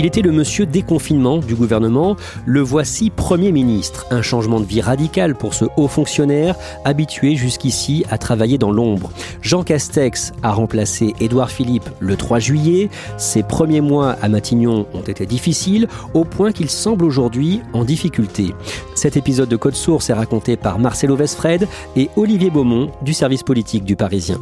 [0.00, 2.16] Il était le monsieur déconfinement du gouvernement.
[2.46, 4.06] Le voici Premier ministre.
[4.10, 6.54] Un changement de vie radical pour ce haut fonctionnaire
[6.86, 9.10] habitué jusqu'ici à travailler dans l'ombre.
[9.42, 12.88] Jean Castex a remplacé Édouard Philippe le 3 juillet.
[13.18, 18.54] Ses premiers mois à Matignon ont été difficiles au point qu'il semble aujourd'hui en difficulté.
[18.94, 23.42] Cet épisode de Code Source est raconté par Marcelo Vesfred et Olivier Beaumont du service
[23.42, 24.40] politique du Parisien.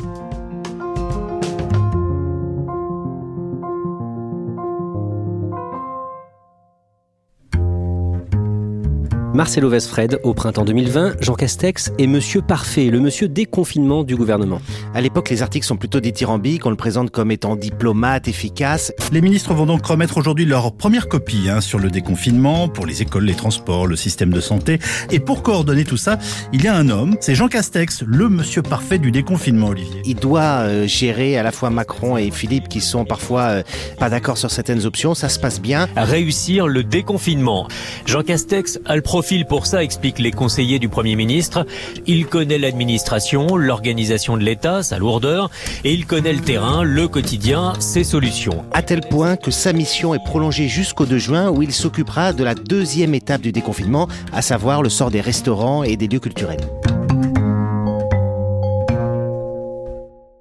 [9.35, 14.61] Marcelo Vesfred, au printemps 2020, Jean Castex est Monsieur Parfait, le Monsieur déconfinement du gouvernement.
[14.95, 18.91] À l'époque, les articles sont plutôt dithyrambiques, on le présente comme étant diplomate, efficace.
[19.13, 23.03] Les ministres vont donc remettre aujourd'hui leur première copie hein, sur le déconfinement, pour les
[23.03, 24.79] écoles, les transports, le système de santé.
[25.11, 26.19] Et pour coordonner tout ça,
[26.55, 30.01] il y a un homme, c'est Jean Castex, le Monsieur Parfait du déconfinement, Olivier.
[30.07, 33.63] Il doit euh, gérer à la fois Macron et Philippe qui sont parfois euh,
[33.99, 35.87] pas d'accord sur certaines options, ça se passe bien.
[35.97, 37.69] Réussir le déconfinement.
[38.07, 41.67] Jean Castex a le profil pour ça, expliquent les conseillers du Premier ministre.
[42.07, 45.51] Il connaît l'administration, l'organisation de l'État, sa lourdeur,
[45.83, 48.65] et il connaît le terrain, le quotidien, ses solutions.
[48.71, 52.45] À tel point que sa mission est prolongée jusqu'au 2 juin où il s'occupera de
[52.45, 56.61] la deuxième étape du déconfinement, à savoir le sort des restaurants et des lieux culturels.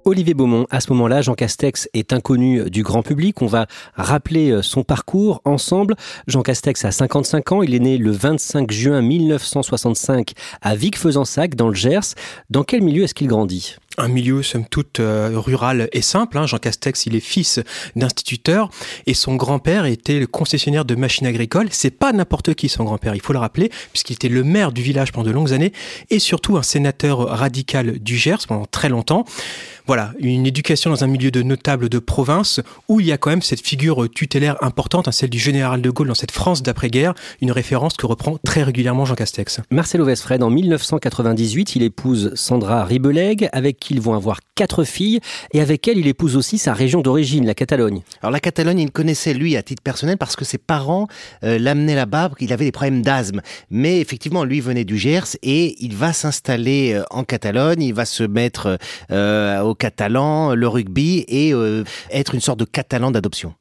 [0.08, 3.42] Olivier Beaumont, à ce moment-là, Jean Castex est inconnu du grand public.
[3.42, 5.96] On va rappeler euh, son parcours ensemble.
[6.26, 7.62] Jean Castex a 55 ans.
[7.62, 12.14] Il est né le 25 juin 1965 à Vic-Fezensac, dans le Gers.
[12.48, 13.76] Dans quel milieu est-ce qu'il grandit?
[13.98, 16.38] Un milieu somme toute euh, rural et simple.
[16.38, 16.46] Hein.
[16.46, 17.60] Jean Castex, il est fils
[17.96, 18.70] d'instituteur
[19.06, 21.68] et son grand-père était le concessionnaire de machines agricoles.
[21.70, 24.82] C'est pas n'importe qui son grand-père, il faut le rappeler, puisqu'il était le maire du
[24.82, 25.72] village pendant de longues années
[26.10, 29.24] et surtout un sénateur radical du Gers pendant très longtemps
[29.88, 33.30] voilà, une éducation dans un milieu de notables de province où il y a quand
[33.30, 37.14] même cette figure tutélaire importante, hein, celle du général de Gaulle dans cette France d'après-guerre,
[37.40, 39.60] une référence que reprend très régulièrement Jean Castex.
[39.70, 45.20] Marcelo Vesfred, en 1998, il épouse Sandra Ribeleg, avec ils vont avoir quatre filles,
[45.52, 48.02] et avec elle, il épouse aussi sa région d'origine, la Catalogne.
[48.22, 51.06] Alors la Catalogne, il connaissait lui à titre personnel parce que ses parents
[51.44, 53.40] euh, l'amenaient là-bas, il avait des problèmes d'asthme.
[53.70, 58.04] Mais effectivement, lui venait du Gers et il va s'installer euh, en Catalogne, il va
[58.04, 58.78] se mettre
[59.10, 61.52] euh, au catalan, le rugby et
[62.10, 63.54] être une sorte de catalan d'adoption.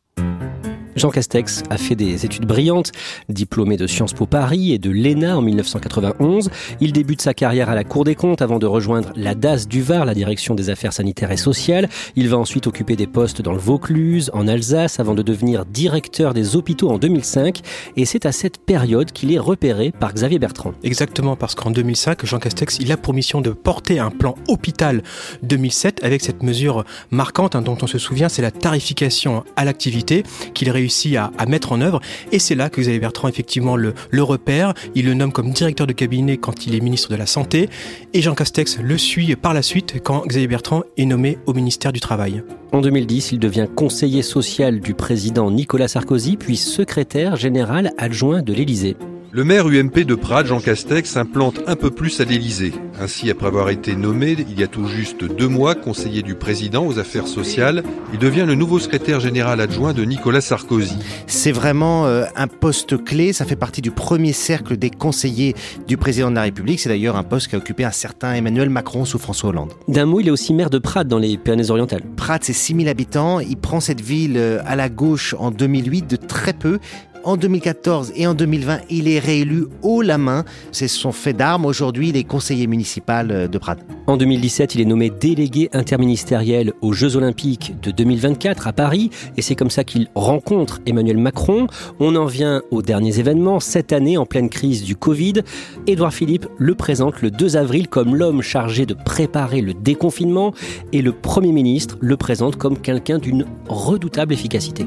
[0.98, 2.92] Jean Castex a fait des études brillantes,
[3.30, 6.50] diplômé de Sciences Po Paris et de l'ENA en 1991.
[6.82, 9.84] Il débute sa carrière à la Cour des comptes avant de rejoindre la DAS du
[9.84, 11.88] Var, la direction des affaires sanitaires et sociales.
[12.16, 16.34] Il va ensuite occuper des postes dans le Vaucluse, en Alsace, avant de devenir directeur
[16.34, 17.62] des hôpitaux en 2005.
[17.96, 20.74] Et c'est à cette période qu'il est repéré par Xavier Bertrand.
[20.84, 25.04] Exactement, parce qu'en 2005, Jean Castex, il a pour mission de porter un plan hôpital
[25.44, 30.24] 2007 avec cette mesure marquante hein, dont on se souvient, c'est la tarification à l'activité
[30.56, 30.87] qu'il réussit
[31.18, 32.02] à, mettre en œuvre.
[32.32, 34.74] Et c'est là que Xavier Bertrand, effectivement, le, le repère.
[34.96, 37.70] Il le nomme comme directeur de cabinet quand il est ministre de la Santé.
[38.14, 41.94] Et Jean Castex le suit par la suite quand Xavier Bertrand est nommé au ministère
[41.94, 42.44] du Travail.
[42.72, 48.54] En 2010, il devient conseiller social du président Nicolas Sarkozy, puis secrétaire général adjoint de
[48.54, 48.98] l'Élysée.
[49.32, 52.72] Le maire UMP de Prades, Jean Castex, s'implante un peu plus à l'Élysée.
[53.00, 56.86] Ainsi, après avoir été nommé il y a tout juste deux mois conseiller du président
[56.88, 57.84] aux affaires sociales,
[58.14, 60.98] il devient le nouveau secrétaire général adjoint de Nicolas Sarkozy.
[61.28, 65.56] C'est vraiment euh, un poste clé, ça fait partie du premier cercle des conseillers
[65.88, 66.80] du président de la République.
[66.80, 69.74] C'est d'ailleurs un poste qu'a occupé un certain Emmanuel Macron sous François Hollande.
[69.90, 72.04] D'un mot, il est aussi maire de Prades dans les Pyrénées-Orientales.
[72.16, 73.42] Prades, c'est 6000 habitants.
[73.42, 76.80] Il prend cette ville euh, à la gauche en 2008 de très peu.
[77.28, 80.46] En 2014 et en 2020, il est réélu haut la main.
[80.72, 81.66] C'est son fait d'armes.
[81.66, 83.82] Aujourd'hui, il est conseiller municipal euh, de Prades.
[84.08, 89.10] En 2017, il est nommé délégué interministériel aux Jeux Olympiques de 2024 à Paris.
[89.36, 91.68] Et c'est comme ça qu'il rencontre Emmanuel Macron.
[92.00, 93.60] On en vient aux derniers événements.
[93.60, 95.42] Cette année, en pleine crise du Covid,
[95.86, 100.54] Édouard Philippe le présente le 2 avril comme l'homme chargé de préparer le déconfinement.
[100.94, 104.86] Et le Premier ministre le présente comme quelqu'un d'une redoutable efficacité.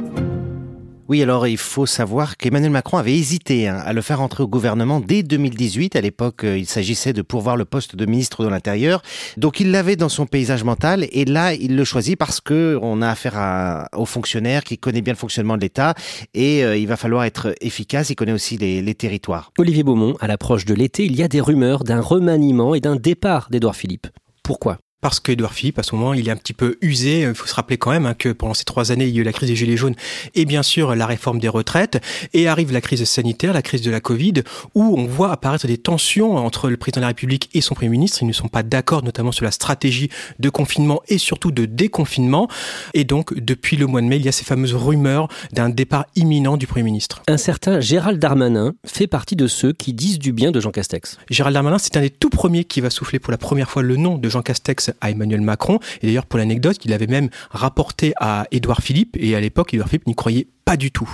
[1.11, 4.47] Oui, alors il faut savoir qu'Emmanuel Macron avait hésité hein, à le faire entrer au
[4.47, 5.97] gouvernement dès 2018.
[5.97, 9.03] À l'époque, euh, il s'agissait de pourvoir le poste de ministre de l'Intérieur.
[9.37, 13.03] Donc il l'avait dans son paysage mental et là, il le choisit parce que on
[13.03, 15.95] a affaire à, au fonctionnaire qui connaît bien le fonctionnement de l'État
[16.33, 18.11] et euh, il va falloir être efficace.
[18.11, 19.51] Il connaît aussi les, les territoires.
[19.59, 22.95] Olivier Beaumont, à l'approche de l'été, il y a des rumeurs d'un remaniement et d'un
[22.95, 24.07] départ d'Édouard Philippe.
[24.45, 24.79] Pourquoi?
[25.01, 27.21] Parce qu'Edouard Philippe, à ce moment, il est un petit peu usé.
[27.23, 29.21] Il faut se rappeler quand même hein, que pendant ces trois années, il y a
[29.23, 29.95] eu la crise des Gilets jaunes
[30.35, 32.03] et bien sûr la réforme des retraites.
[32.35, 34.35] Et arrive la crise sanitaire, la crise de la Covid,
[34.75, 37.91] où on voit apparaître des tensions entre le président de la République et son Premier
[37.91, 38.19] ministre.
[38.23, 42.49] Ils ne sont pas d'accord, notamment sur la stratégie de confinement et surtout de déconfinement.
[42.95, 46.07] Et donc, depuis le mois de mai, il y a ces fameuses rumeurs d'un départ
[46.17, 47.23] imminent du Premier ministre.
[47.27, 51.19] Un certain Gérald Darmanin fait partie de ceux qui disent du bien de Jean Castex.
[51.31, 53.97] Gérald Darmanin, c'est un des tout premiers qui va souffler pour la première fois le
[53.97, 55.79] nom de Jean Castex à Emmanuel Macron.
[56.03, 59.89] Et d'ailleurs, pour l'anecdote, il avait même rapporté à Édouard Philippe, et à l'époque, Édouard
[59.89, 61.11] Philippe n'y croyait pas du tout.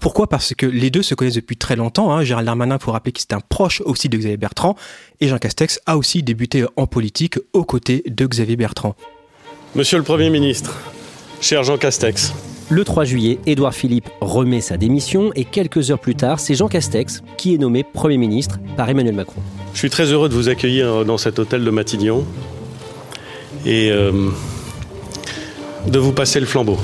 [0.00, 0.28] Pourquoi?
[0.28, 2.12] Parce que les deux se connaissent depuis très longtemps.
[2.12, 2.22] Hein.
[2.22, 4.76] Gérald Darmanin, il faut rappeler qu'il c'est un proche aussi de Xavier Bertrand,
[5.20, 8.94] et Jean Castex a aussi débuté en politique aux côtés de Xavier Bertrand.
[9.74, 10.78] Monsieur le Premier ministre,
[11.40, 12.32] cher Jean Castex,
[12.70, 16.68] le 3 juillet, Édouard Philippe remet sa démission et quelques heures plus tard, c'est Jean
[16.68, 19.42] Castex qui est nommé Premier ministre par Emmanuel Macron.
[19.74, 22.24] Je suis très heureux de vous accueillir dans cet hôtel de Matignon
[23.64, 24.30] et euh,
[25.86, 26.78] de vous passer le flambeau.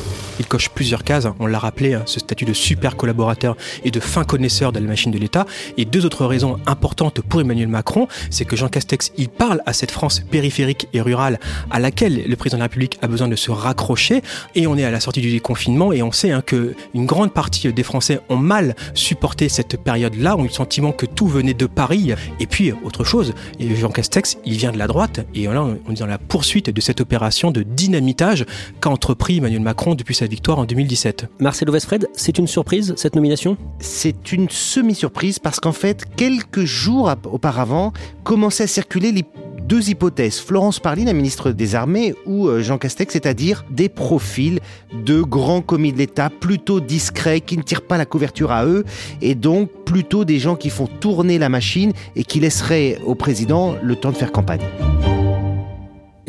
[0.81, 1.37] Plusieurs cases, hein.
[1.39, 3.55] on l'a rappelé, hein, ce statut de super collaborateur
[3.85, 5.45] et de fin connaisseur de la machine de l'État.
[5.77, 9.75] Et deux autres raisons importantes pour Emmanuel Macron, c'est que Jean Castex, il parle à
[9.75, 11.39] cette France périphérique et rurale
[11.71, 14.23] à laquelle le président de la République a besoin de se raccrocher.
[14.55, 17.35] Et on est à la sortie du déconfinement et on sait hein, que une grande
[17.35, 21.53] partie des Français ont mal supporté cette période-là, ont eu le sentiment que tout venait
[21.53, 22.15] de Paris.
[22.41, 25.99] Et puis, autre chose, Jean Castex, il vient de la droite et là, on est
[26.01, 28.47] dans la poursuite de cette opération de dynamitage
[28.81, 31.27] qu'a entrepris Emmanuel Macron depuis sa victoire en 2017.
[31.41, 33.57] Marcelo Westfred, c'est une surprise cette nomination?
[33.81, 39.25] C'est une semi-surprise parce qu'en fait, quelques jours auparavant, commençaient à circuler les
[39.65, 40.39] deux hypothèses.
[40.39, 44.61] Florence Parly, la ministre des Armées, ou euh, Jean Castex, c'est-à-dire des profils
[44.93, 48.85] de grands commis de l'État plutôt discrets, qui ne tirent pas la couverture à eux,
[49.21, 53.77] et donc plutôt des gens qui font tourner la machine et qui laisseraient au président
[53.83, 54.63] le temps de faire campagne.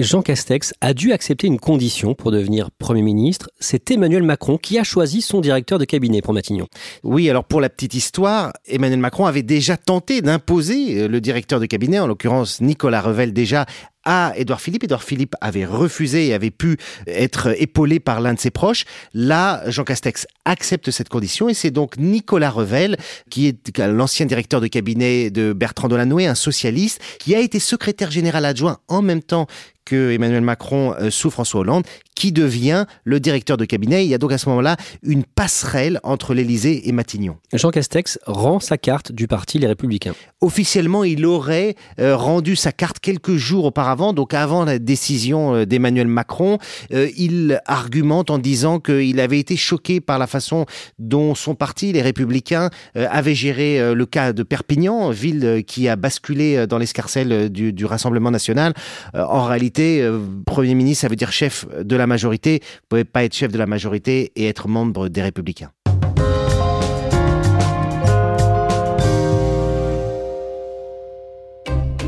[0.04, 3.50] Jean Castex a dû accepter une condition pour devenir Premier ministre.
[3.60, 6.68] C'est Emmanuel Macron qui a choisi son directeur de cabinet pour Matignon.
[7.04, 11.66] Oui, alors pour la petite histoire, Emmanuel Macron avait déjà tenté d'imposer le directeur de
[11.66, 13.66] cabinet, en l'occurrence Nicolas Revel, déjà
[14.04, 14.84] à Édouard Philippe.
[14.84, 16.78] Édouard Philippe avait refusé et avait pu
[17.08, 18.86] être épaulé par l'un de ses proches.
[19.14, 22.98] Là, Jean Castex accepte cette condition et c'est donc Nicolas Revel,
[23.30, 28.12] qui est l'ancien directeur de cabinet de Bertrand Delanoë, un socialiste, qui a été secrétaire
[28.12, 29.48] général adjoint en même temps
[29.86, 31.86] que Emmanuel Macron euh, sous François Hollande,
[32.22, 34.06] qui devient le directeur de cabinet.
[34.06, 37.38] Il y a donc à ce moment-là une passerelle entre l'Élysée et Matignon.
[37.52, 40.14] Jean Castex rend sa carte du parti Les Républicains.
[40.40, 45.66] Officiellement, il aurait euh, rendu sa carte quelques jours auparavant, donc avant la décision euh,
[45.66, 46.60] d'Emmanuel Macron.
[46.92, 50.68] il argumente en disant qu'il avait été choqué par la façon
[51.00, 56.68] dont son parti, les Républicains, avait géré le cas de Perpignan, ville qui a basculé
[56.68, 58.74] dans l'escarcelle du, du Rassemblement national.
[59.14, 62.60] en réalité, euh, Premier ministre, ça veut dire chef de la majorité.
[62.62, 65.72] Vous ne pouvez pas être chef de la majorité et être membre des Républicains.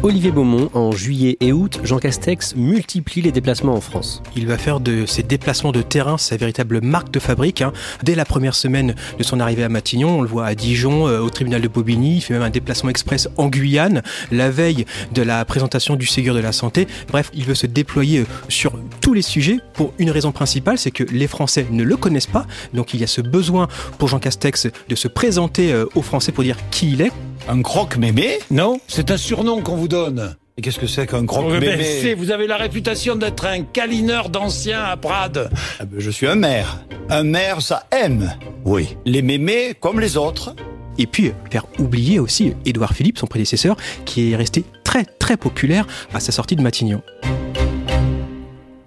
[0.05, 4.21] Olivier Beaumont, en juillet et août, Jean Castex multiplie les déplacements en France.
[4.35, 7.61] Il va faire de ses déplacements de terrain sa véritable marque de fabrique.
[7.61, 7.71] Hein.
[8.03, 11.21] Dès la première semaine de son arrivée à Matignon, on le voit à Dijon, euh,
[11.21, 14.83] au tribunal de Bobigny, il fait même un déplacement express en Guyane, la veille
[15.13, 16.85] de la présentation du Ségur de la Santé.
[17.07, 20.91] Bref, il veut se déployer euh, sur tous les sujets pour une raison principale, c'est
[20.91, 22.45] que les Français ne le connaissent pas.
[22.73, 26.33] Donc il y a ce besoin pour Jean Castex de se présenter euh, aux Français
[26.33, 27.11] pour dire qui il est.
[27.47, 28.39] Un croque-mémé?
[28.51, 29.92] Non, c'est un surnom qu'on vous donne.
[30.57, 34.97] Et qu'est-ce que c'est qu'un croque-mémé Vous avez la réputation d'être un câlineur d'anciens à
[34.97, 35.49] Prades.
[35.79, 36.83] Ah ben, je suis un maire.
[37.09, 38.33] Un maire, ça aime.
[38.65, 38.97] Oui.
[39.05, 40.55] Les mémés, comme les autres.
[40.97, 45.85] Et puis, faire oublier aussi Édouard Philippe, son prédécesseur, qui est resté très très populaire
[46.13, 47.01] à sa sortie de Matignon.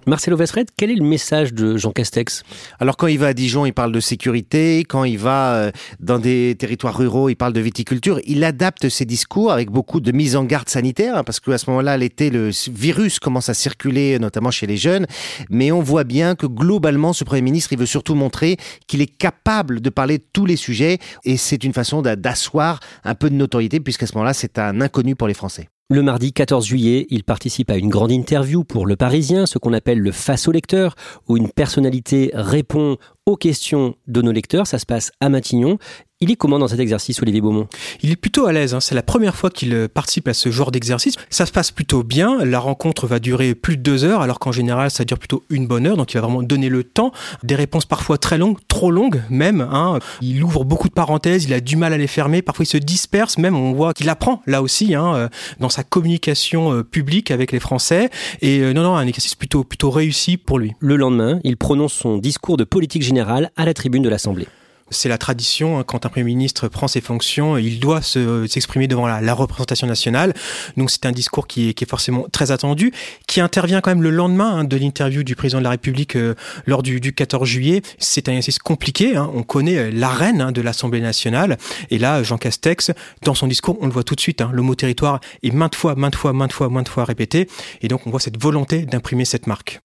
[0.07, 2.43] Marcelo Vesred, quel est le message de Jean Castex?
[2.79, 6.17] Alors quand il va à Dijon, il parle de sécurité, quand il va euh, dans
[6.17, 8.21] des territoires ruraux, il parle de viticulture.
[8.25, 11.69] Il adapte ses discours avec beaucoup de mise en garde sanitaire, hein, parce qu'à ce
[11.69, 15.07] moment-là, l'été, le virus commence à circuler, notamment chez les jeunes.
[15.49, 18.55] Mais on voit bien que globalement, ce Premier ministre, il veut surtout montrer
[18.87, 23.13] qu'il est capable de parler de tous les sujets, et c'est une façon d'asseoir un
[23.13, 25.67] peu de notoriété, puisqu'à ce moment-là, c'est un inconnu pour les Français.
[25.89, 29.71] Le mardi 14 juillet, il participe à une grande interview pour Le Parisien, ce qu'on
[29.71, 30.95] appelle le face au lecteur,
[31.29, 34.65] où une personnalité répond aux questions de nos lecteurs.
[34.65, 35.77] Ça se passe à Matignon.
[36.19, 37.67] Il est comment dans cet exercice, Olivier Beaumont?
[38.01, 38.73] Il est plutôt à l'aise.
[38.73, 38.79] Hein.
[38.79, 41.13] C'est la première fois qu'il euh, participe à ce genre d'exercice.
[41.29, 42.43] Ça se passe plutôt bien.
[42.43, 45.67] La rencontre va durer plus de deux heures, alors qu'en général, ça dure plutôt une
[45.67, 45.95] bonne heure.
[45.95, 47.11] Donc, il va vraiment donner le temps.
[47.43, 49.61] Des réponses parfois très longues, trop longues même.
[49.61, 49.99] Hein.
[50.21, 51.43] Il ouvre beaucoup de parenthèses.
[51.43, 52.41] Il a du mal à les fermer.
[52.41, 53.37] Parfois, il se disperse.
[53.37, 55.29] Même, on voit qu'il apprend là aussi hein, euh,
[55.59, 58.09] dans sa communication euh, publique avec les Français.
[58.41, 60.73] Et non, non, un exercice plutôt plutôt réussi pour lui.
[60.79, 64.47] Le lendemain, il prononce son discours de politique générale à la tribune de l'Assemblée.
[64.89, 69.05] C'est la tradition, hein, quand un Premier ministre prend ses fonctions, il doit s'exprimer devant
[69.05, 70.33] la, représentation nationale.
[70.77, 72.93] Donc c'est un discours qui est, forcément très attendu,
[73.27, 76.35] qui intervient quand même le lendemain hein, de l'interview du président de la République euh,
[76.65, 77.81] lors du, du, 14 juillet.
[77.97, 79.29] C'est un exercice compliqué, hein.
[79.33, 81.57] on connaît euh, l'arène de l'Assemblée nationale.
[81.91, 82.91] Et là, Jean Castex,
[83.23, 85.95] dans son discours, on le voit tout de suite, le mot territoire est maintes fois,
[85.95, 87.49] maintes fois, maintes fois, maintes fois répété.
[87.81, 89.81] Et donc on voit cette volonté d'imprimer cette marque.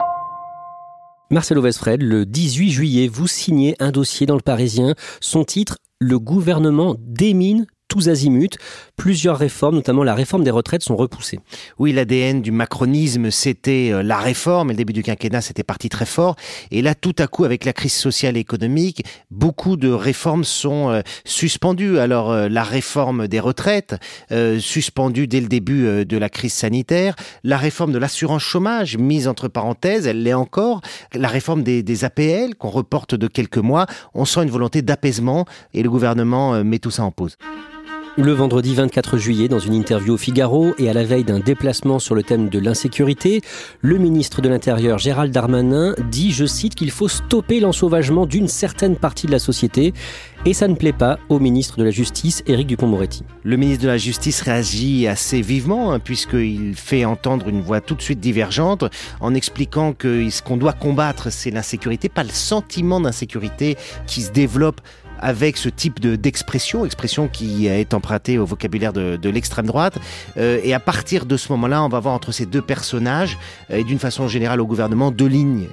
[1.33, 4.95] Marcelo Westfred, le 18 juillet, vous signez un dossier dans le Parisien.
[5.19, 8.57] Son titre, Le gouvernement démine tous azimuts.
[8.97, 11.41] Plusieurs réformes, notamment la réforme des retraites, sont repoussées.
[11.79, 14.71] Oui, l'ADN du macronisme, c'était euh, la réforme.
[14.71, 16.37] Et le début du quinquennat, c'était parti très fort.
[16.71, 20.89] Et là, tout à coup, avec la crise sociale et économique, beaucoup de réformes sont
[20.89, 21.99] euh, suspendues.
[21.99, 23.95] Alors, euh, la réforme des retraites,
[24.59, 27.15] suspendue dès le début de la crise sanitaire.
[27.45, 30.81] La réforme de l'assurance chômage, mise entre parenthèses, elle l'est encore.
[31.15, 33.87] La réforme des, des APL, qu'on reporte de quelques mois.
[34.15, 35.45] On sent une volonté d'apaisement
[35.75, 37.37] et le gouvernement met tout ça en pause.
[38.19, 41.99] Le vendredi 24 juillet, dans une interview au Figaro et à la veille d'un déplacement
[41.99, 43.41] sur le thème de l'insécurité,
[43.81, 48.97] le ministre de l'Intérieur Gérald Darmanin dit, je cite, qu'il faut stopper l'ensauvagement d'une certaine
[48.97, 49.95] partie de la société
[50.45, 53.25] et ça ne plaît pas au ministre de la Justice, Éric Dupont-Moretti.
[53.45, 57.95] Le ministre de la Justice réagit assez vivement, hein, puisqu'il fait entendre une voix tout
[57.95, 58.85] de suite divergente,
[59.21, 64.33] en expliquant que ce qu'on doit combattre, c'est l'insécurité, pas le sentiment d'insécurité qui se
[64.33, 64.83] développe
[65.23, 69.99] avec ce type d'expression, expression qui est empruntée au vocabulaire de, de l'extrême droite.
[70.37, 73.39] Euh, et à partir de ce moment-là, on va voir entre ces deux personnages,
[73.71, 75.67] euh, et d'une façon générale au gouvernement, deux lignes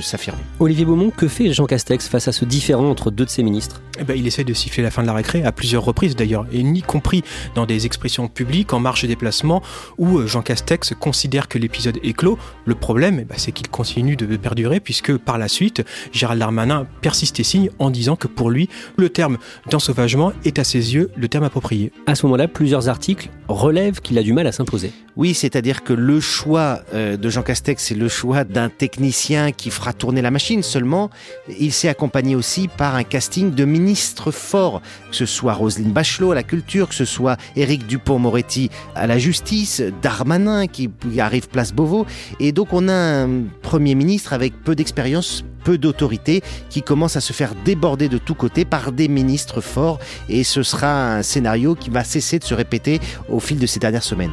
[0.00, 0.40] s'affirmer.
[0.58, 3.82] Olivier Beaumont, que fait Jean Castex face à ce différent entre deux de ses ministres?
[4.00, 6.46] Eh ben, Il essaie de siffler la fin de la récré à plusieurs reprises d'ailleurs,
[6.50, 7.22] et y compris
[7.54, 9.62] dans des expressions publiques, en marche de déplacement,
[9.98, 12.38] où euh, Jean Castex considère que l'épisode est clos.
[12.64, 16.86] Le problème, eh ben, c'est qu'il continue de perdurer, puisque par la suite, Gérald Darmanin
[17.02, 19.38] persiste et signe en disant que pour lui, le terme
[19.70, 21.92] d'ensauvagement est à ses yeux le terme approprié.
[22.06, 24.92] À ce moment-là, plusieurs articles relèvent qu'il a du mal à s'imposer.
[25.16, 29.70] Oui, c'est-à-dire que le choix euh, de Jean Castex, c'est le choix d'un technicien qui
[29.70, 31.10] fera tourner la machine seulement.
[31.60, 36.32] Il s'est accompagné aussi par un casting de ministres forts, que ce soit Roselyne Bachelot
[36.32, 41.72] à la culture, que ce soit Éric Dupont-Moretti à la justice, Darmanin qui arrive place
[41.72, 42.06] Beauvau.
[42.40, 47.20] Et donc on a un Premier ministre avec peu d'expérience, peu d'autorité, qui commence à
[47.20, 49.98] se faire déborder de tous côtés par des ministres forts.
[50.28, 53.80] Et ce sera un scénario qui va cesser de se répéter au fil de ces
[53.80, 54.32] dernières semaines.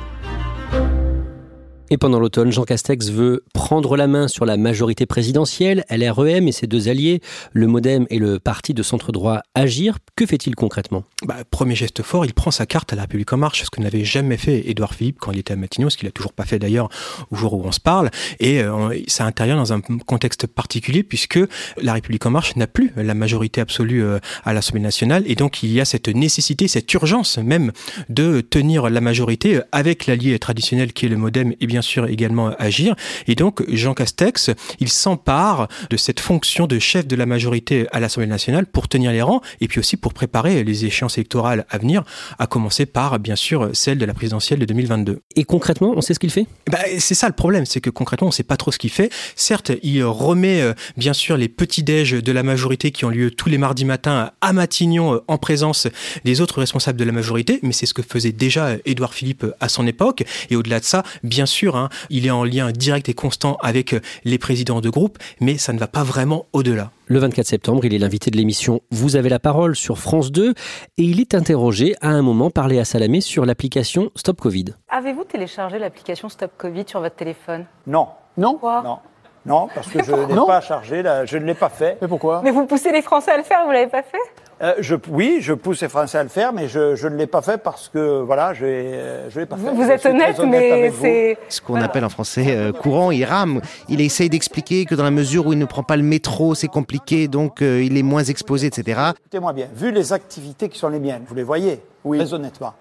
[1.94, 6.54] Et pendant l'automne, Jean Castex veut prendre la main sur la majorité présidentielle, LREM et
[6.54, 7.20] ses deux alliés,
[7.52, 9.98] le Modem et le parti de centre-droit Agir.
[10.16, 11.04] Que fait-il concrètement?
[11.26, 13.82] Bah, Premier geste fort, il prend sa carte à la République en marche, ce que
[13.82, 16.46] n'avait jamais fait Édouard Philippe quand il était à Matignon, ce qu'il n'a toujours pas
[16.46, 16.88] fait d'ailleurs
[17.30, 18.10] au jour où on se parle.
[18.40, 21.40] Et euh, ça intervient dans un contexte particulier puisque
[21.82, 25.24] la République en marche n'a plus la majorité absolue euh, à l'Assemblée nationale.
[25.26, 27.74] Et donc il y a cette nécessité, cette urgence même
[28.08, 32.96] de tenir la majorité avec l'allié traditionnel qui est le Modem bien sûr également agir.
[33.28, 38.00] Et donc Jean Castex, il s'empare de cette fonction de chef de la majorité à
[38.00, 41.78] l'Assemblée nationale pour tenir les rangs et puis aussi pour préparer les échéances électorales à
[41.78, 42.04] venir,
[42.40, 45.22] à commencer par bien sûr celle de la présidentielle de 2022.
[45.36, 46.48] Et concrètement, on sait ce qu'il fait?
[46.70, 48.90] Bah, C'est ça le problème, c'est que concrètement, on ne sait pas trop ce qu'il
[48.90, 49.12] fait.
[49.36, 53.32] Certes, il remet euh, bien sûr les petits déj de la majorité qui ont lieu
[53.32, 55.88] tous les mardis matins à Matignon euh, en présence
[56.24, 59.70] des autres responsables de la majorité, mais c'est ce que faisait déjà Édouard Philippe à
[59.70, 60.24] son époque.
[60.50, 63.94] Et au-delà de ça, bien sûr, Hein, il est en lien direct et constant avec
[63.94, 66.92] euh, les présidents de groupe, mais ça ne va pas vraiment au-delà.
[67.08, 70.52] Le 24 septembre, il est l'invité de l'émission Vous avez la parole sur France 2
[70.52, 70.54] et
[70.98, 74.66] il est interrogé à un moment par Léa Salamé sur l'application Stop Covid.
[74.90, 77.66] Avez-vous téléchargé l'application Stop Covid sur votre téléphone?
[77.88, 78.08] Non.
[78.38, 78.98] Non Quoi Non.
[79.46, 81.98] Non, parce que je n'ai pas chargé, je ne l'ai pas fait.
[82.02, 82.42] Mais pourquoi?
[82.44, 84.20] Mais vous poussez les Français à le faire, vous l'avez pas fait?
[84.62, 87.26] Euh, je, oui, je pousse les Français à le faire, mais je, je ne l'ai
[87.26, 89.72] pas fait parce que voilà, je ne l'ai pas fait.
[89.72, 93.12] Vous, êtes honnête, mais c'est ce qu'on appelle en français euh, courant.
[93.12, 93.62] Il rame.
[93.90, 96.68] Il essaye d'expliquer que dans la mesure où il ne prend pas le métro, c'est
[96.68, 99.02] compliqué, donc euh, il est moins exposé, etc.
[99.20, 99.68] Écoutez-moi bien.
[99.74, 101.82] Vu les activités qui sont les miennes, vous les voyez.
[102.04, 102.18] Oui.
[102.18, 102.74] Très honnêtement.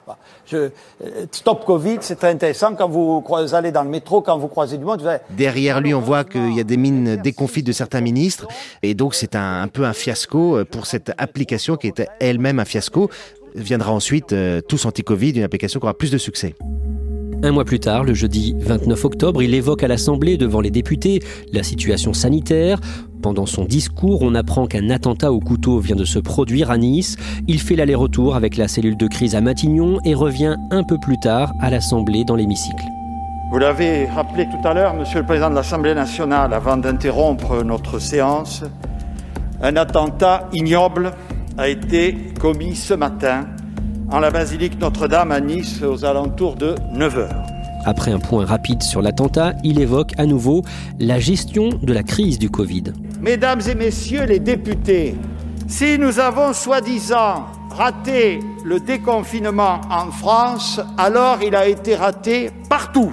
[0.46, 0.70] Je,
[1.30, 3.22] stop Covid, c'est très intéressant quand vous
[3.52, 5.02] allez dans le métro, quand vous croisez du monde.
[5.30, 8.46] Derrière lui, on voit qu'il y a des mines déconfites de certains ministres.
[8.82, 12.64] Et donc, c'est un, un, peu un fiasco pour cette application qui est elle-même un
[12.64, 13.10] fiasco.
[13.54, 16.54] Viendra ensuite euh, Tous Anti-Covid, une application qui aura plus de succès.
[17.42, 21.22] Un mois plus tard, le jeudi 29 octobre, il évoque à l'Assemblée devant les députés
[21.54, 22.78] la situation sanitaire.
[23.22, 27.16] Pendant son discours, on apprend qu'un attentat au couteau vient de se produire à Nice.
[27.48, 31.18] Il fait l'aller-retour avec la cellule de crise à Matignon et revient un peu plus
[31.18, 32.84] tard à l'Assemblée dans l'hémicycle.
[33.50, 37.98] Vous l'avez rappelé tout à l'heure, Monsieur le Président de l'Assemblée nationale, avant d'interrompre notre
[38.00, 38.64] séance,
[39.62, 41.12] un attentat ignoble
[41.56, 43.46] a été commis ce matin
[44.10, 47.46] en la basilique Notre-Dame à Nice aux alentours de 9 heures.
[47.84, 50.62] Après un point rapide sur l'attentat, il évoque à nouveau
[50.98, 52.84] la gestion de la crise du Covid.
[53.20, 55.16] Mesdames et messieurs les députés,
[55.66, 63.12] si nous avons soi-disant raté le déconfinement en France, alors il a été raté partout.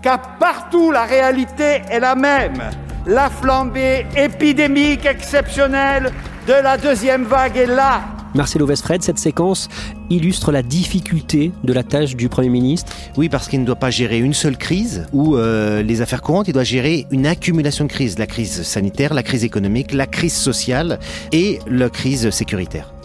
[0.00, 2.62] Car partout la réalité est la même.
[3.06, 6.12] La flambée épidémique exceptionnelle
[6.46, 8.15] de la deuxième vague est là.
[8.36, 9.68] Marcelo Vesfred, cette séquence
[10.10, 12.92] illustre la difficulté de la tâche du Premier ministre.
[13.16, 16.48] Oui, parce qu'il ne doit pas gérer une seule crise ou euh, les affaires courantes,
[16.48, 18.18] il doit gérer une accumulation de crises.
[18.18, 20.98] La crise sanitaire, la crise économique, la crise sociale
[21.32, 22.95] et la crise sécuritaire.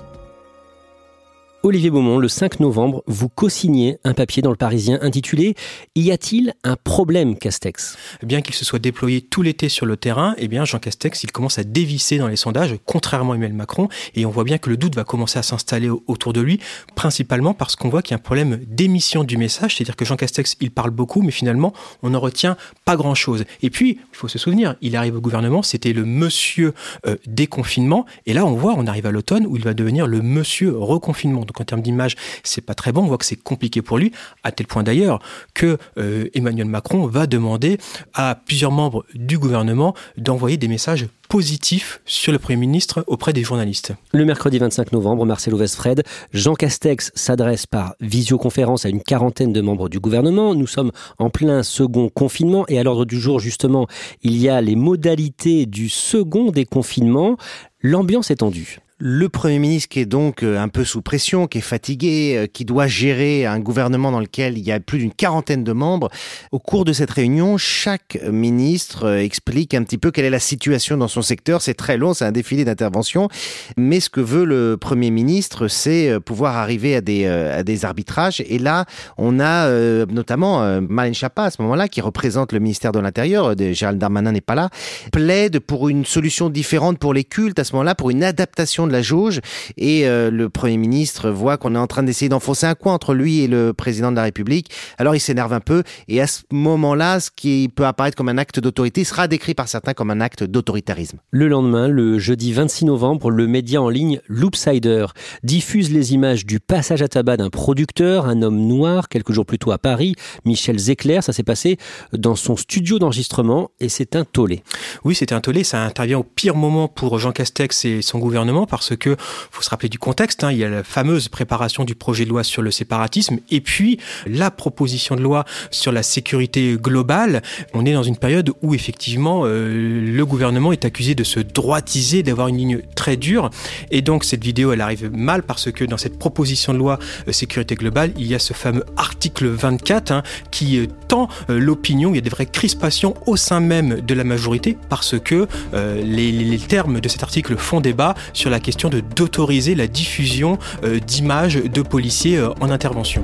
[1.64, 5.54] Olivier Beaumont, le 5 novembre, vous co-signez un papier dans le Parisien intitulé
[5.94, 10.34] Y a-t-il un problème Castex Bien qu'il se soit déployé tout l'été sur le terrain,
[10.40, 13.90] eh bien Jean Castex, il commence à dévisser dans les sondages, contrairement à Emmanuel Macron,
[14.16, 16.60] et on voit bien que le doute va commencer à s'installer autour de lui,
[16.96, 20.16] principalement parce qu'on voit qu'il y a un problème d'émission du message, c'est-à-dire que Jean
[20.16, 23.46] Castex, il parle beaucoup, mais finalement, on n'en retient pas grand-chose.
[23.62, 26.74] Et puis, il faut se souvenir, il arrive au gouvernement, c'était le monsieur
[27.06, 30.24] euh, déconfinement, et là, on voit, on arrive à l'automne, où il va devenir le
[30.24, 31.46] monsieur reconfinement.
[31.52, 33.02] Donc en termes d'image, c'est pas très bon.
[33.02, 35.20] On voit que c'est compliqué pour lui, à tel point d'ailleurs
[35.54, 37.78] que euh, Emmanuel Macron va demander
[38.14, 43.44] à plusieurs membres du gouvernement d'envoyer des messages positifs sur le Premier ministre auprès des
[43.44, 43.94] journalistes.
[44.14, 46.04] Le mercredi 25 novembre, Marcelo Vesfred,
[46.34, 50.56] Jean Castex s'adresse par visioconférence à une quarantaine de membres du gouvernement.
[50.56, 53.88] Nous sommes en plein second confinement et à l'ordre du jour, justement,
[54.24, 57.38] il y a les modalités du second déconfinement.
[57.82, 61.58] L'ambiance est tendue le Premier ministre qui est donc euh, un peu sous pression, qui
[61.58, 65.12] est fatigué, euh, qui doit gérer un gouvernement dans lequel il y a plus d'une
[65.12, 66.10] quarantaine de membres.
[66.52, 70.40] Au cours de cette réunion, chaque ministre euh, explique un petit peu quelle est la
[70.40, 71.64] situation dans son secteur.
[71.64, 73.28] C'est très long, c'est un défilé d'intervention.
[73.76, 78.44] Mais ce que veut le Premier ministre, c'est pouvoir arriver à des, arbitrages.
[78.48, 78.86] Et là,
[79.18, 79.70] on a
[80.06, 84.42] notamment Marlène Chapa à ce moment-là, qui représente le ministère de l'Intérieur, Gérald Darmanin n'est
[84.42, 84.70] pas là,
[85.12, 89.02] plaide pour une solution différente pour les cultes à ce moment-là, pour une adaptation la
[89.02, 89.42] jauge
[89.78, 93.14] et euh, le Premier ministre voit qu'on est en train d'essayer d'enfoncer un coin entre
[93.14, 94.72] lui et le président de la République.
[94.98, 98.38] Alors il s'énerve un peu et à ce moment-là, ce qui peut apparaître comme un
[98.38, 101.20] acte d'autorité sera décrit par certains comme un acte d'autoritarisme.
[101.32, 105.08] Le lendemain, le jeudi 26 novembre, le média en ligne Loopsider
[105.44, 109.60] diffuse les images du passage à tabac d'un producteur, un homme noir, quelques jours plus
[109.60, 111.22] tôt à Paris, Michel Zecler.
[111.22, 111.78] Ça s'est passé
[112.14, 114.64] dans son studio d'enregistrement et c'est un tollé.
[115.04, 115.64] Oui, c'est un tollé.
[115.64, 119.16] Ça intervient au pire moment pour Jean Castex et son gouvernement parce que
[119.52, 120.44] faut se rappeler du contexte.
[120.44, 123.62] Hein, il y a la fameuse préparation du projet de loi sur le séparatisme et
[123.62, 127.42] puis la proposition de loi sur la sécurité globale.
[127.74, 132.24] On est dans une période où effectivement euh, le gouvernement est accusé de se droitiser,
[132.24, 133.50] d'avoir une ligne très dure.
[133.92, 137.32] Et donc cette vidéo, elle arrive mal parce que dans cette proposition de loi euh,
[137.32, 142.12] sécurité globale, il y a ce fameux article 24 hein, qui euh, tend l'opinion.
[142.12, 146.60] Il y a des vraies crispations au sein même de la majorité parce que les
[146.60, 151.56] termes de cet article font débat sur la question question d'autoriser la diffusion euh, d'images
[151.56, 153.22] de policiers euh, en intervention.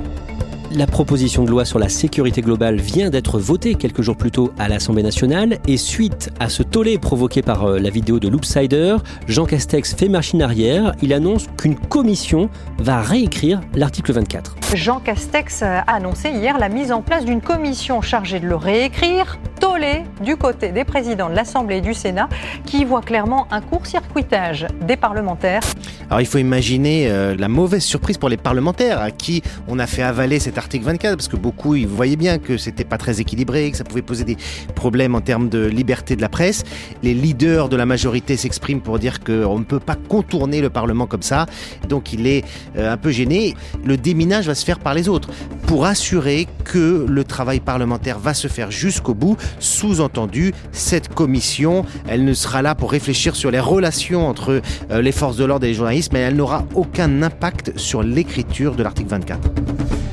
[0.70, 4.52] La proposition de loi sur la sécurité globale vient d'être votée quelques jours plus tôt
[4.58, 8.96] à l'Assemblée nationale et suite à ce tollé provoqué par euh, la vidéo de Loopsider,
[9.26, 10.92] Jean Castex fait machine arrière.
[11.00, 14.56] Il annonce qu'une commission va réécrire l'article 24.
[14.74, 19.38] Jean Castex a annoncé hier la mise en place d'une commission chargée de le réécrire.
[19.58, 22.28] Tollé du côté des présidents de l'Assemblée et du Sénat
[22.64, 25.62] qui voient clairement un court-circuitage des parlementaires.
[26.10, 29.86] Alors il faut imaginer euh, la mauvaise surprise pour les parlementaires à qui on a
[29.86, 33.20] fait avaler cette article 24 parce que beaucoup ils voyaient bien que c'était pas très
[33.20, 34.36] équilibré, que ça pouvait poser des
[34.74, 36.64] problèmes en termes de liberté de la presse.
[37.02, 41.06] Les leaders de la majorité s'expriment pour dire qu'on ne peut pas contourner le Parlement
[41.06, 41.46] comme ça.
[41.88, 42.44] Donc il est
[42.76, 43.54] euh, un peu gêné.
[43.84, 45.30] Le déminage va se faire par les autres
[45.66, 49.36] pour assurer que le travail parlementaire va se faire jusqu'au bout.
[49.58, 55.12] Sous-entendu, cette commission, elle ne sera là pour réfléchir sur les relations entre euh, les
[55.12, 59.10] forces de l'ordre et les journalistes mais elle n'aura aucun impact sur l'écriture de l'article
[59.10, 60.07] 24.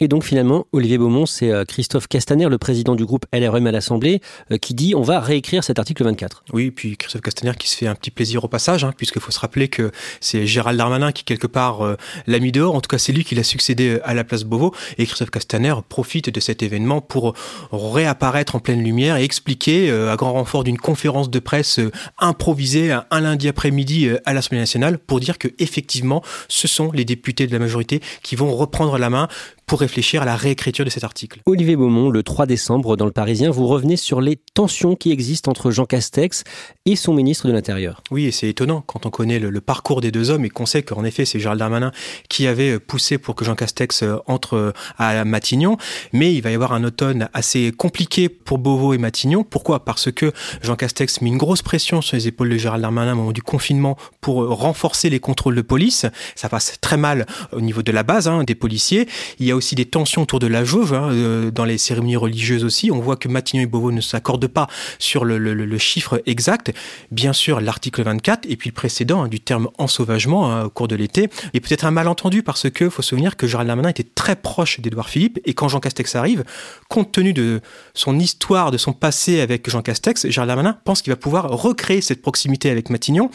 [0.00, 3.70] Et donc finalement, Olivier Beaumont, c'est euh, Christophe Castaner, le président du groupe LRM à
[3.70, 6.44] l'Assemblée, euh, qui dit on va réécrire cet article 24.
[6.52, 9.30] Oui, puis Christophe Castaner qui se fait un petit plaisir au passage, hein, puisqu'il faut
[9.30, 12.88] se rappeler que c'est Gérald Darmanin qui quelque part euh, l'a mis dehors, en tout
[12.88, 16.40] cas c'est lui qui l'a succédé à la place Beauvau, et Christophe Castaner profite de
[16.40, 17.34] cet événement pour
[17.70, 21.78] réapparaître en pleine lumière et expliquer, à grand renfort d'une conférence de presse
[22.18, 27.46] improvisée un lundi après-midi à l'Assemblée nationale, pour dire que effectivement ce sont les députés
[27.46, 29.28] de la majorité qui vont reprendre la main
[29.66, 31.40] pour réfléchir à la réécriture de cet article.
[31.46, 35.50] Olivier Beaumont, le 3 décembre, dans le Parisien, vous revenez sur les tensions qui existent
[35.50, 36.44] entre Jean Castex
[36.86, 38.02] et son ministre de l'Intérieur.
[38.10, 40.82] Oui, et c'est étonnant quand on connaît le, parcours des deux hommes et qu'on sait
[40.82, 41.92] qu'en effet, c'est Gérald Darmanin
[42.28, 45.76] qui avait poussé pour que Jean Castex euh, entre euh, à Matignon.
[46.12, 49.44] Mais il va y avoir un automne assez compliqué pour Beauvau et Matignon.
[49.44, 49.84] Pourquoi?
[49.84, 53.16] Parce que Jean Castex met une grosse pression sur les épaules de Gérald Darmanin au
[53.16, 56.06] moment du confinement pour euh, renforcer les contrôles de police.
[56.34, 59.08] Ça passe très mal au niveau de la base hein, des policiers.
[59.38, 62.16] Il y a aussi des tensions autour de la jauge, hein, euh, dans les cérémonies
[62.16, 62.90] religieuses aussi.
[62.90, 66.72] On voit que Matignon et Beauvau ne s'accordent pas sur le, chiffre exact.
[67.10, 70.88] Bien sûr, l'article 24 et puis le précédent hein, du terme ensauvagement hein, au cours
[70.88, 71.28] de l'été.
[71.52, 74.80] Et peut-être un malentendu parce que faut se souvenir que Gérald Darmanin était très proche
[74.80, 76.44] d'Édouard Philippe et quand Jean Castex arrive,
[76.88, 77.60] compte tenu de
[77.92, 82.00] son histoire, de son passé avec Jean Castex, Gérald Darmanin pense qu'il va pouvoir recréer
[82.00, 83.30] cette proximité avec Matignon.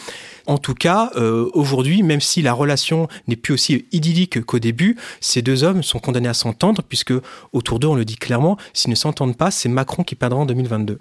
[0.48, 4.98] En tout cas, euh, aujourd'hui, même si la relation n'est plus aussi idyllique qu'au début,
[5.22, 7.13] ces deux hommes sont condamnés à s'entendre, puisque
[7.54, 10.45] autour d'eux, on le dit clairement, s'ils ne s'entendent pas, c'est Macron qui perdra en
[10.48, 10.98] 2022.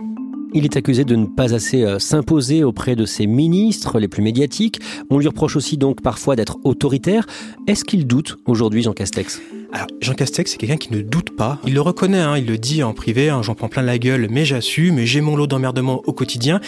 [0.53, 4.23] Il est accusé de ne pas assez euh, s'imposer auprès de ses ministres les plus
[4.23, 4.81] médiatiques.
[5.09, 7.27] On lui reproche aussi donc parfois d'être autoritaire.
[7.67, 9.41] Est-ce qu'il doute aujourd'hui, Jean Castex?
[9.71, 11.59] Alors, Jean Castex, c'est quelqu'un qui ne doute pas.
[11.67, 14.29] Il le reconnaît, hein, il le dit en privé, hein, j'en prends plein la gueule,
[14.31, 16.59] mais j'assume, j'ai mon lot d'emmerdement au quotidien.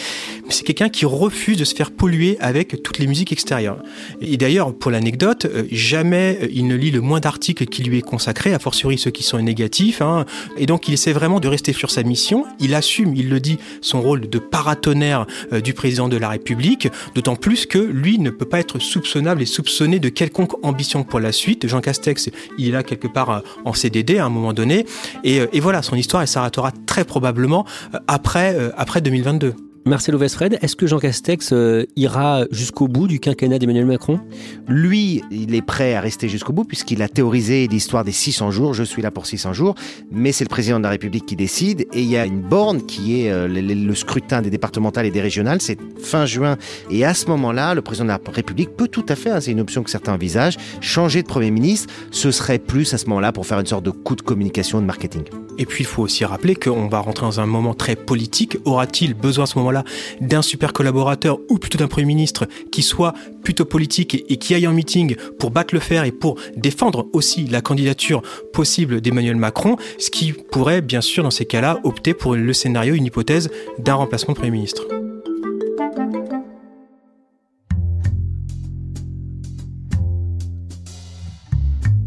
[0.45, 3.81] Mais c'est quelqu'un qui refuse de se faire polluer avec toutes les musiques extérieures.
[4.21, 7.97] Et d'ailleurs, pour l'anecdote, euh, jamais euh, il ne lit le moins d'articles qui lui
[7.97, 10.03] est consacré, a fortiori ceux qui sont négatifs.
[10.03, 10.25] Hein.
[10.57, 12.45] Et donc, il essaie vraiment de rester sur sa mission.
[12.59, 16.87] Il assume, il le dit, son rôle de paratonnerre euh, du président de la République,
[17.15, 21.19] d'autant plus que lui ne peut pas être soupçonnable et soupçonné de quelconque ambition pour
[21.19, 21.67] la suite.
[21.67, 24.85] Jean Castex, il là quelque part euh, en CDD à un moment donné.
[25.23, 29.55] Et, euh, et voilà, son histoire, elle s'arrêtera très probablement euh, après, après 2022.
[29.85, 34.19] Marcelo Vesfred, est-ce que Jean Castex euh, ira jusqu'au bout du quinquennat d'Emmanuel Macron?
[34.67, 38.75] Lui, il est prêt à rester jusqu'au bout puisqu'il a théorisé l'histoire des 600 jours.
[38.75, 39.73] Je suis là pour 600 jours,
[40.11, 42.85] mais c'est le président de la République qui décide et il y a une borne
[42.85, 45.61] qui est euh, le, scrutin des départementales et des régionales.
[45.61, 46.57] C'est fin juin
[46.91, 49.51] et à ce moment-là, le président de la République peut tout à fait, hein, c'est
[49.51, 51.91] une option que certains envisagent, changer de Premier ministre.
[52.11, 54.85] Ce serait plus à ce moment-là pour faire une sorte de coup de communication, de
[54.85, 55.23] marketing.
[55.57, 58.57] Et puis il faut aussi rappeler qu'on va rentrer dans un moment très politique.
[58.65, 59.83] Aura-t-il besoin à ce moment là
[60.19, 64.67] d'un super collaborateur ou plutôt d'un Premier ministre qui soit plutôt politique et, qui aille
[64.67, 68.21] en meeting pour battre le fer et pour défendre aussi la candidature
[68.53, 72.93] possible d'Emmanuel Macron, ce qui pourrait bien sûr dans ces cas-là opter pour le scénario,
[72.93, 74.85] une hypothèse d'un remplacement de Premier ministre.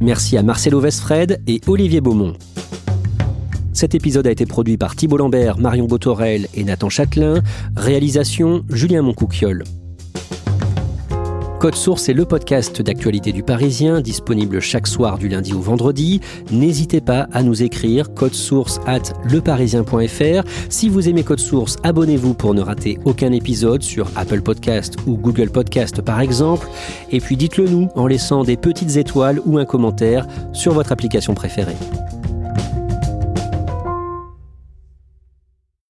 [0.01, 2.35] Merci à Marcelo Westfred et Olivier Beaumont.
[3.75, 7.43] Cet épisode a été produit par Thibault Lambert, Marion Botorel et Nathan Châtelain.
[7.77, 9.65] Réalisation Julien Moncouquiole.
[11.59, 16.21] Code Source est le podcast d'actualité du Parisien, disponible chaque soir du lundi au vendredi.
[16.53, 20.49] N'hésitez pas à nous écrire code source at leparisien.fr.
[20.69, 25.17] Si vous aimez Code Source, abonnez-vous pour ne rater aucun épisode sur Apple Podcast ou
[25.17, 26.69] Google Podcast par exemple.
[27.11, 31.35] Et puis dites-le nous en laissant des petites étoiles ou un commentaire sur votre application
[31.35, 31.77] préférée.